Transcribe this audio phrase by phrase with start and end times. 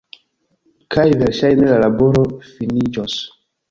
[0.95, 3.25] kaj verŝajne la laboro finiĝos